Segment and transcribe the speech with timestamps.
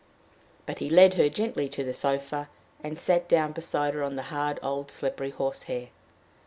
[0.65, 2.49] But he led her gently to the sofa,
[2.83, 5.89] and sat down beside her on the hard old slippery horsehair.